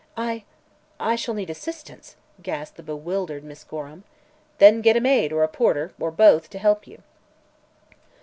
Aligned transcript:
"I 0.17 0.45
I 0.99 1.15
shall 1.15 1.35
need 1.35 1.51
assistance," 1.51 2.15
gasped 2.41 2.75
the 2.75 2.81
bewildered 2.81 3.43
Miss 3.43 3.63
Gorham. 3.63 4.03
"Then 4.57 4.81
get 4.81 4.97
a 4.97 4.99
maid 4.99 5.31
or 5.31 5.43
a 5.43 5.47
porter 5.47 5.93
or 5.99 6.09
both 6.09 6.49
to 6.49 6.57
help 6.57 6.87
you." 6.87 7.03